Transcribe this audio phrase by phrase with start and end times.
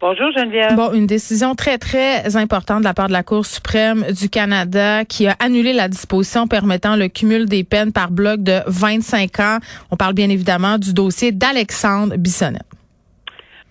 [0.00, 0.76] Bonjour, Geneviève.
[0.76, 5.04] Bon, une décision très, très importante de la part de la Cour suprême du Canada
[5.04, 9.58] qui a annulé la disposition permettant le cumul des peines par bloc de 25 ans.
[9.90, 12.62] On parle bien évidemment du dossier d'Alexandre Bissonnette.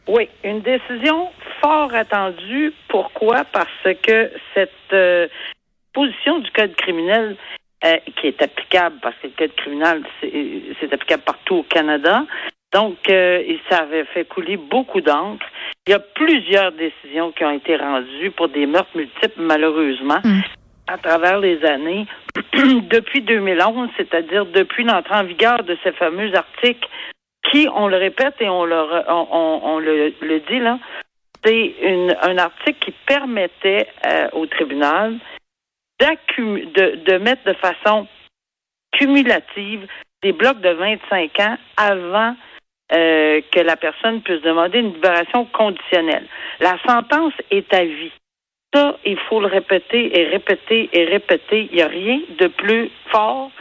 [0.07, 1.29] Oui, une décision
[1.61, 2.73] fort attendue.
[2.89, 3.43] Pourquoi?
[3.45, 5.27] Parce que cette euh,
[5.93, 7.38] position du Code criminel
[7.83, 10.31] euh, qui est applicable, parce que le Code criminel, c'est
[10.80, 12.23] c'est applicable partout au Canada,
[12.73, 15.45] donc euh, et ça avait fait couler beaucoup d'encre.
[15.87, 20.41] Il y a plusieurs décisions qui ont été rendues pour des meurtres multiples, malheureusement, Mm.
[20.87, 22.05] à travers les années.
[22.53, 26.87] depuis 2011, c'est-à-dire depuis l'entrée en vigueur de ces fameux articles
[27.52, 30.77] qui, on le répète et on le, re- on, on- on le, le dit là,
[31.44, 31.73] c'est
[32.22, 35.16] un article qui permettait euh, au tribunal
[35.99, 38.07] de mettre de façon
[38.91, 39.88] cumulative
[40.22, 42.35] des blocs de 25 ans avant
[42.91, 46.25] euh, que la personne puisse demander une libération conditionnelle.
[46.59, 48.11] La sentence est à vie.
[48.73, 51.69] Ça, il faut le répéter et répéter et répéter.
[51.71, 53.51] Il n'y a rien de plus fort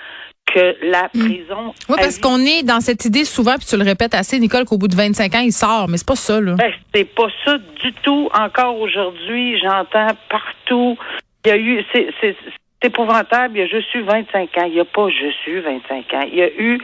[0.47, 1.75] que la prison.
[1.89, 4.79] Oui, parce qu'on est dans cette idée souvent, puis tu le répètes assez, Nicole, qu'au
[4.79, 6.55] bout de 25 ans, il sort, mais c'est pas ça, là.
[6.55, 8.29] Ben, c'est pas ça du tout.
[8.35, 10.97] Encore aujourd'hui, j'entends partout.
[11.45, 12.37] Il y a eu, c'est,
[12.83, 13.57] épouvantable.
[13.57, 14.65] Il y a je suis 25 ans.
[14.67, 16.27] Il n'y a pas je suis 25 ans.
[16.31, 16.79] Il y a eu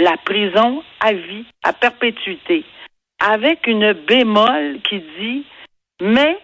[0.00, 2.64] la prison à vie, à perpétuité,
[3.24, 5.44] avec une bémol qui dit,
[6.00, 6.38] mais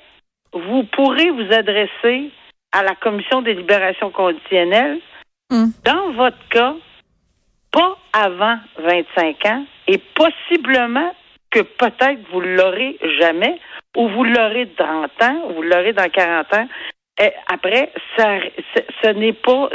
[0.53, 2.31] vous pourrez vous adresser
[2.73, 5.01] à la commission des libérations conditionnelles
[5.49, 5.71] Hum.
[5.85, 6.75] dans votre cas,
[7.71, 11.15] pas avant 25 ans et possiblement
[11.51, 13.61] que peut-être vous l'aurez jamais
[13.97, 16.69] ou vous l'aurez de 30 ans ou vous l'aurez dans 40 ans.
[17.19, 18.39] Et après, ça,
[19.03, 19.71] ce, n'est pas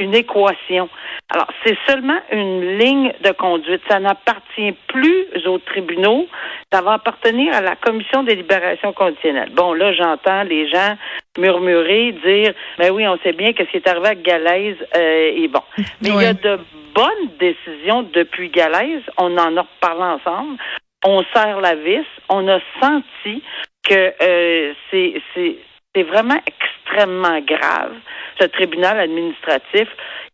[0.00, 0.88] une, équation.
[1.30, 3.80] Alors, c'est seulement une ligne de conduite.
[3.88, 6.26] Ça n'appartient plus aux tribunaux.
[6.72, 9.50] Ça va appartenir à la commission des libérations conditionnelles.
[9.52, 10.96] Bon, là, j'entends les gens
[11.38, 15.44] murmurer, dire, ben oui, on sait bien que ce qui est arrivé à Galaise euh,
[15.44, 15.62] est bon.
[16.02, 16.58] Mais il y a de
[16.92, 19.02] bonnes décisions depuis Galaise.
[19.16, 20.58] On en a reparlé ensemble.
[21.04, 22.06] On serre la vis.
[22.28, 23.42] On a senti
[23.88, 25.56] que euh, c'est
[25.94, 27.92] c'est vraiment extrêmement grave.
[28.40, 29.88] Ce tribunal administratif,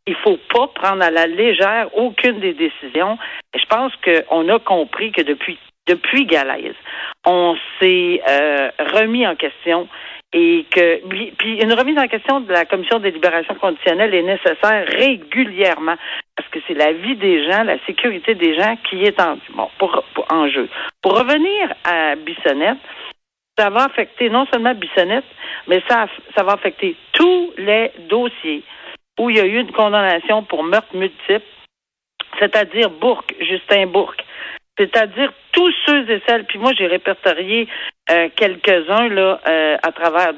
[0.06, 3.18] il faut pas prendre à la légère aucune des décisions.
[3.54, 6.74] Je pense qu'on a compris que depuis depuis Galaise,
[7.26, 9.88] on s'est euh, remis en question
[10.32, 11.00] et que
[11.36, 15.96] puis une remise en question de la commission des libérations conditionnelles est nécessaire régulièrement
[16.36, 19.68] parce que c'est la vie des gens, la sécurité des gens qui est en bon
[19.78, 20.68] pour- en jeu.
[21.02, 22.78] Pour revenir à Bissonnette,
[23.58, 25.24] ça va affecter non seulement Bissonnette,
[25.66, 26.06] mais ça,
[26.36, 28.62] ça va affecter tous les dossiers
[29.18, 31.44] où il y a eu une condamnation pour meurtre multiple,
[32.38, 34.24] c'est-à-dire Bourque, Justin Bourque,
[34.78, 37.68] c'est-à-dire tous ceux et celles, puis moi j'ai répertorié
[38.10, 40.32] euh, quelques-uns là euh, à travers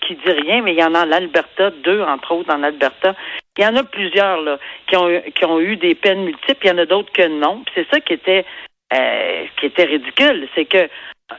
[0.00, 3.16] qui dit rien, mais il y en a en Alberta, deux entre autres en Alberta.
[3.56, 6.68] Il y en a plusieurs là qui ont qui ont eu des peines multiples, il
[6.68, 7.62] y en a d'autres que non.
[7.64, 8.44] Puis c'est ça qui était
[8.94, 10.88] euh, qui était ridicule, c'est que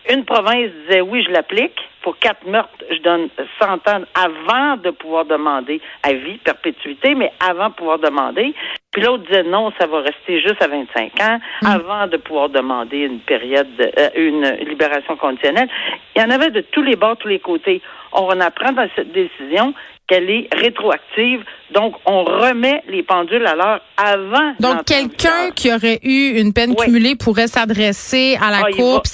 [0.09, 1.77] une province disait oui, je l'applique.
[2.01, 3.27] Pour quatre meurtres, je donne
[3.59, 8.53] 100 ans avant de pouvoir demander à vie, perpétuité, mais avant de pouvoir demander.
[8.91, 13.00] Puis l'autre disait non, ça va rester juste à 25 ans avant de pouvoir demander
[13.00, 15.67] une période, de- euh, une libération conditionnelle.
[16.16, 17.81] Il y en avait de tous les bords, tous les côtés.
[18.13, 19.73] On apprend dans cette décision
[20.09, 24.53] qu'elle est rétroactive, donc on remet les pendules à l'heure avant.
[24.59, 26.85] Donc, quelqu'un qui aurait eu une peine Oui.
[26.85, 29.11] cumulée pourrait s'adresser à la Ah, Cour, puis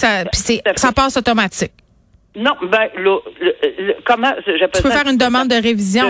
[0.75, 1.73] ça, passe automatique.
[2.37, 4.99] Non, ben, le, le- le- comment j'appelle Tu peux ça?
[5.03, 6.09] faire une demande de révision.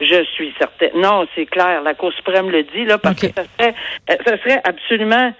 [0.00, 0.90] Je, je suis certaine.
[1.00, 1.82] Non, c'est clair.
[1.82, 3.74] La Cour suprême le dit, là, parce que ça serait,
[4.10, 5.32] euh, ça serait absolument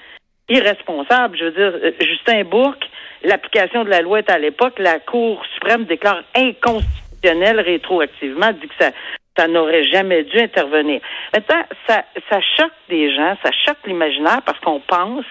[0.48, 1.36] irresponsable.
[1.38, 2.84] Je veux dire, euh, Justin Bourque,
[3.24, 6.22] l'application de la loi est à l'époque, la Cour suprême déclare
[7.22, 8.90] rétroactivement, dit que ça,
[9.36, 11.00] ça n'aurait jamais dû intervenir.
[11.34, 15.24] Maintenant, ça, ça choque des gens, ça choque l'imaginaire parce qu'on pense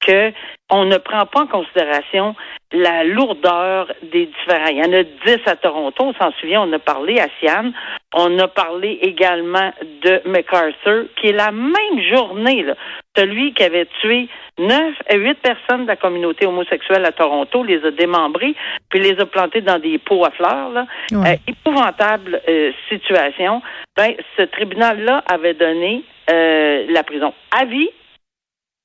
[0.00, 0.32] que
[0.70, 2.34] on ne prend pas en considération
[2.72, 4.66] la lourdeur des différents.
[4.70, 7.72] Il y en a 10 à Toronto, on s'en souvient, on a parlé à Sian.
[8.14, 9.72] On a parlé également
[10.02, 12.74] de MacArthur, qui est la même journée, là,
[13.16, 14.28] celui qui avait tué
[14.58, 18.54] neuf, euh, huit personnes de la communauté homosexuelle à Toronto, les a démembrées,
[18.90, 20.70] puis les a plantées dans des pots à fleurs.
[20.70, 20.86] Là.
[21.10, 21.32] Ouais.
[21.32, 23.62] Euh, épouvantable euh, situation.
[23.96, 27.90] Ben, ce tribunal-là avait donné euh, la prison à vie,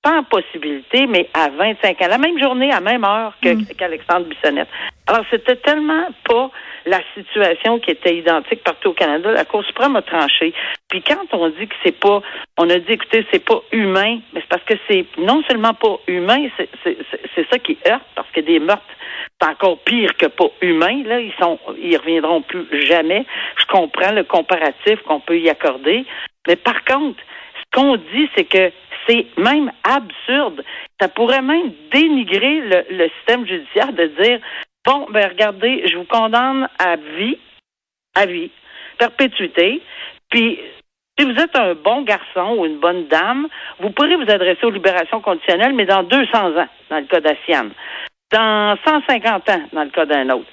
[0.01, 3.65] pas en possibilité, mais à 25 ans, la même journée, à même heure Mm.
[3.77, 4.67] qu'Alexandre Bissonnette.
[5.07, 6.49] Alors, c'était tellement pas
[6.87, 9.31] la situation qui était identique partout au Canada.
[9.31, 10.53] La Cour suprême a tranché.
[10.89, 12.21] Puis quand on dit que c'est pas,
[12.57, 15.97] on a dit, écoutez, c'est pas humain, mais c'est parce que c'est non seulement pas
[16.07, 16.47] humain,
[16.83, 18.83] c'est, ça qui heurte, parce que des meurtres,
[19.39, 21.03] c'est encore pire que pas humain.
[21.05, 23.25] Là, ils sont, ils reviendront plus jamais.
[23.57, 26.05] Je comprends le comparatif qu'on peut y accorder,
[26.47, 27.19] mais par contre,
[27.59, 28.71] ce qu'on dit, c'est que
[29.07, 30.63] c'est même absurde.
[30.99, 34.39] Ça pourrait même dénigrer le, le système judiciaire de dire
[34.87, 37.37] bon, ben regardez, je vous condamne à vie,
[38.15, 38.49] à vie,
[38.97, 39.81] perpétuité,
[40.29, 40.59] puis
[41.19, 43.47] si vous êtes un bon garçon ou une bonne dame,
[43.79, 47.71] vous pourrez vous adresser aux libérations conditionnelles, mais dans 200 ans, dans le cas d'Assiane,
[48.31, 50.47] dans 150 ans, dans le cas d'un autre.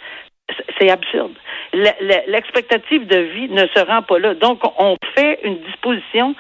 [0.78, 1.32] C'est- absurde.
[1.72, 4.34] Le- le- L'expectative de vie ne se rend pas là.
[4.34, 6.34] Donc, on fait une disposition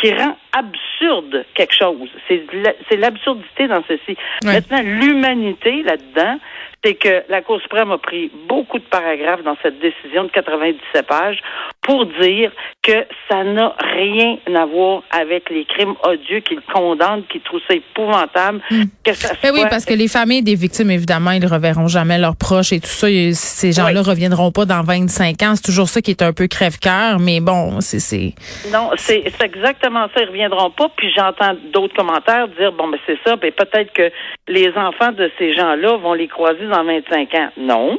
[0.00, 2.08] qui rend absurde quelque chose.
[2.26, 4.16] C'est la- c'est l'absurdité dans ceci.
[4.42, 6.38] Maintenant, l'humanité là-dedans,
[6.84, 11.06] c'est que la Cour suprême a pris beaucoup de paragraphes dans cette décision de 97
[11.06, 11.40] pages
[11.90, 12.52] pour dire
[12.84, 17.74] que ça n'a rien à voir avec les crimes odieux qu'ils condamnent, qu'ils trouvent ça
[17.74, 18.60] épouvantable,
[19.04, 22.16] que ça Ben oui, parce que les familles des victimes, évidemment, ils ne reverront jamais
[22.16, 23.08] leurs proches et tout ça.
[23.08, 24.08] Ces gens-là Oui.
[24.10, 25.56] reviendront pas dans 25 ans.
[25.56, 28.34] C'est toujours ça qui est un peu crève-cœur, mais bon, c'est...
[28.72, 30.22] Non, c'est exactement ça.
[30.22, 30.88] Ils reviendront pas.
[30.96, 33.34] Puis j'entends d'autres commentaires dire bon, ben c'est ça.
[33.34, 34.12] Ben peut-être que
[34.46, 37.48] les enfants de ces gens-là vont les croiser dans 25 ans.
[37.56, 37.98] Non,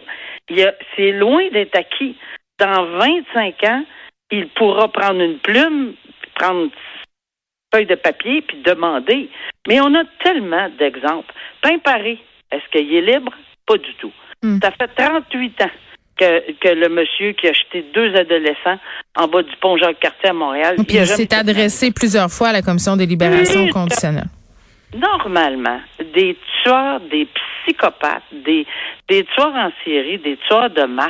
[0.96, 2.16] c'est loin d'être acquis.
[2.62, 3.84] Dans 25 ans,
[4.30, 5.94] il pourra prendre une plume,
[6.36, 6.72] prendre une
[7.74, 9.30] feuille de papier puis demander.
[9.68, 11.34] Mais on a tellement d'exemples.
[11.64, 12.20] Pain Paris,
[12.52, 13.34] est-ce qu'il est libre?
[13.66, 14.12] Pas du tout.
[14.44, 14.60] Hmm.
[14.62, 15.72] Ça fait 38 ans
[16.18, 18.78] que, que le monsieur qui a jeté deux adolescents
[19.18, 20.76] en bas du pont Jacques-Cartier à Montréal.
[20.76, 23.70] Puis il a il jamais s'est adressé plusieurs fois à la Commission des libérations Oui,
[23.72, 24.30] conditionnelles.
[24.94, 25.80] Normalement,
[26.14, 27.28] des tueurs, des
[27.66, 28.68] psychopathes, des,
[29.10, 31.10] des tueurs en série, des tueurs de masse,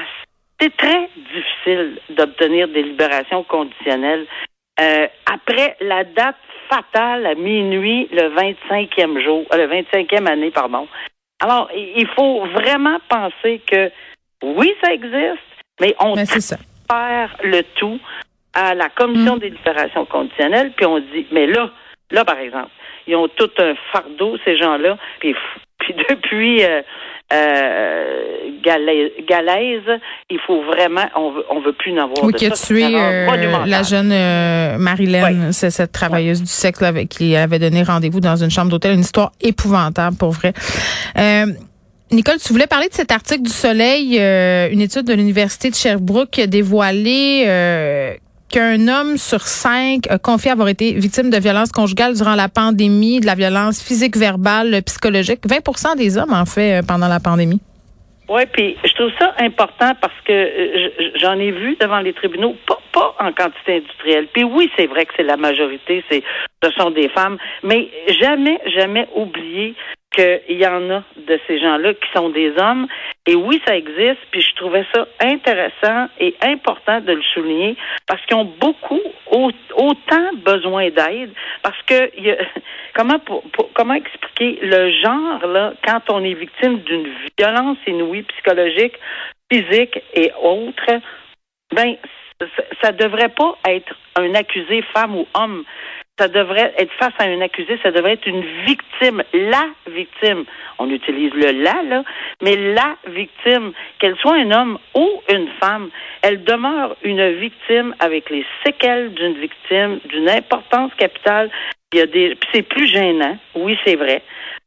[0.62, 4.28] c'est très difficile d'obtenir des libérations conditionnelles
[4.80, 6.38] euh, après la date
[6.70, 10.88] fatale à minuit, le 25e jour, euh, le 25e année, pardon.
[11.42, 13.92] Alors, il faut vraiment penser que
[14.44, 15.40] oui, ça existe,
[15.80, 18.00] mais on faire le tout
[18.54, 21.72] à la commission des libérations conditionnelles, puis on dit, mais là,
[22.12, 22.70] là, par exemple,
[23.08, 25.36] ils ont tout un fardeau, ces gens-là, puis,
[25.80, 26.82] puis depuis euh,
[27.34, 28.24] euh,
[28.64, 30.00] Galaise, Galaise,
[30.30, 32.68] il faut vraiment, on veut, on veut plus en avoir Oui, de qui a ça.
[32.68, 37.60] Tué euh, la jeune euh, Marilyn, c'est cette travailleuse du sexe là, avec qui avait
[37.60, 38.94] donné rendez-vous dans une chambre d'hôtel.
[38.94, 40.54] Une histoire épouvantable, pour vrai.
[41.18, 41.46] Euh,
[42.12, 45.76] Nicole, tu voulais parler de cet article du Soleil, euh, une étude de l'Université de
[45.76, 48.14] Sherbrooke qui a dévoilé euh,
[48.52, 53.20] qu'un homme sur cinq a confié avoir été victime de violences conjugales durant la pandémie,
[53.20, 55.42] de la violence physique, verbale, psychologique.
[55.48, 57.62] 20% des hommes, en fait, euh, pendant la pandémie.
[58.30, 60.90] Oui, puis je trouve ça important parce que euh,
[61.20, 64.28] j'en ai vu devant les tribunaux, pas, pas en quantité industrielle.
[64.32, 66.24] Puis oui, c'est vrai que c'est la majorité, c'est
[66.64, 67.90] ce sont des femmes, mais
[68.22, 69.76] jamais, jamais oublier
[70.16, 72.88] qu'il y en a de ces gens-là qui sont des hommes.
[73.28, 77.76] Et oui, ça existe, puis je trouvais ça intéressant et important de le souligner
[78.08, 79.00] parce qu'ils ont beaucoup,
[79.32, 81.32] au- autant besoin d'aide,
[81.64, 82.12] parce que
[82.94, 88.96] comment pour- comment expliquer le genre là quand on est victime d'une violence inouïe psychologique,
[89.52, 91.00] physique et autres,
[91.74, 91.96] ben
[92.40, 92.48] ça,
[92.82, 95.64] ça devrait pas être un accusé femme ou homme.
[96.22, 100.44] Ça devrait être face à un accusé, ça devrait être une victime, la victime.
[100.78, 102.04] On utilise le la, là,
[102.44, 105.90] mais la victime, qu'elle soit un homme ou une femme,
[106.22, 111.50] elle demeure une victime avec les séquelles d'une victime, d'une importance capitale.
[111.92, 114.22] Il y a des, c'est plus gênant, oui, c'est vrai,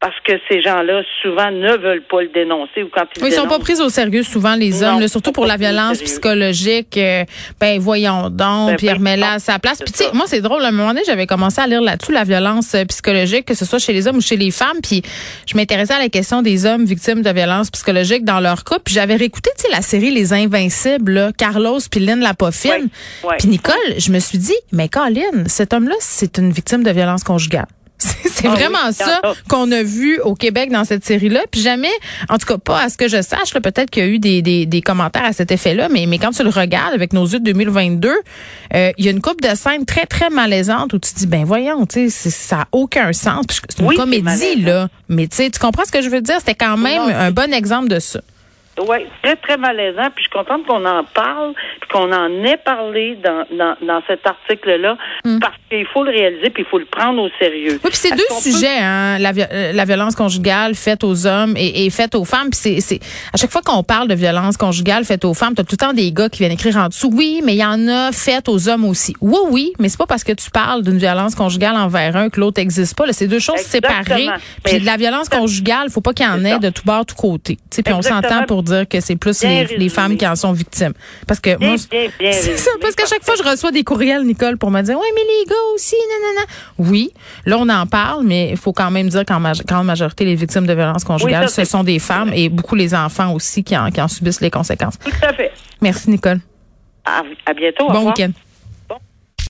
[0.04, 3.34] parce que ces gens-là souvent ne veulent pas le dénoncer ou quand ils Oui, ils
[3.34, 6.98] sont pas pris au sérieux souvent les Non, hommes, là, surtout pour la violence psychologique.
[6.98, 7.24] euh,
[7.58, 9.78] ben voyons donc, Ben, puis ben, non, à sa place.
[9.82, 10.62] Puis tu sais, moi c'est drôle.
[10.62, 13.64] À un moment donné, j'avais commencé à lire là-dessus la violence euh, psychologique, que ce
[13.64, 14.76] soit chez les hommes ou chez les femmes.
[14.82, 15.00] Puis
[15.46, 18.82] je m'intéressais à la question des hommes victimes de violence psychologique dans leur couple.
[18.84, 22.90] Puis j'avais réécouté, tu sais, la série Les Invincibles, là, Carlos puis Lynn Lapoffine.
[23.22, 23.36] Ouais, ouais.
[23.38, 27.24] Puis Nicole, je me suis dit, mais Colin, cet homme-là, c'est une victime de violence
[27.24, 27.68] conjugale.
[27.98, 31.42] C'est Ah vraiment oui, ça qu'on a vu au Québec dans cette série-là.
[31.50, 31.92] Puis jamais,
[32.28, 34.18] en tout cas pas à ce que je sache, là, peut-être qu'il y a eu
[34.18, 37.24] des, des, des commentaires à cet effet-là, mais, mais quand tu le regardes avec nos
[37.24, 38.10] yeux de 2022,
[38.74, 41.26] euh, il y a une coupe de scènes très, très malaisantes où tu te dis,
[41.26, 43.44] ben voyons, tu sais, ça n'a aucun sens.
[43.68, 44.88] C'est une Oui, comédie, là.
[45.08, 46.36] Mais tu sais, tu comprends ce que je veux dire?
[46.40, 48.20] C'était quand même un bon exemple de ça.
[48.80, 50.08] Oui, très, très malaisant.
[50.14, 54.02] Puis je suis contente qu'on en parle, puis qu'on en ait parlé dans, dans, dans
[54.08, 54.96] cet article-là,
[55.40, 57.80] parce qu'il faut le réaliser, puis il faut le prendre au sérieux.
[57.84, 61.54] Oui, puis c'est deux peut- sujets, hein, la, euh, la violence conjugale faite aux hommes
[61.56, 62.50] et, et faite aux femmes.
[62.50, 63.00] Puis c'est, c'est
[63.32, 65.92] à chaque fois qu'on parle de violence conjugale faite aux femmes, t'as tout le temps
[65.92, 67.10] des gars qui viennent écrire en dessous.
[67.12, 69.14] Oui, mais il y en a faites aux hommes aussi.
[69.20, 72.40] Oui, oui, mais c'est pas parce que tu parles d'une violence conjugale envers un que
[72.40, 73.06] l'autre n'existe pas.
[73.06, 73.12] là.
[73.12, 74.02] C'est deux choses Exactement.
[74.02, 74.28] séparées.
[74.64, 77.14] Puis de la violence conjugale, faut pas qu'il y en ait de tout bord, tout
[77.14, 77.54] côté.
[77.56, 80.52] Tu sais, Puis on s'entend pour dire que c'est plus les, femmes qui en sont
[80.52, 80.92] victimes.
[81.26, 84.56] Parce que Bien, moi, c'est ça, parce qu'à chaque fois, je reçois des courriels, Nicole,
[84.56, 86.42] pour me dire, oui, mais les gars aussi, non.
[86.78, 87.12] Oui,
[87.46, 90.66] là, on en parle, mais il faut quand même dire qu'en grande majorité, les victimes
[90.66, 93.90] de violences conjugales, ça, ce sont des femmes et beaucoup les enfants aussi qui en,
[93.90, 94.98] qui en subissent les conséquences.
[94.98, 95.52] Tout à fait.
[95.80, 96.40] Merci, Nicole.
[97.04, 97.88] À, à bientôt.
[97.88, 98.30] Bon week-end.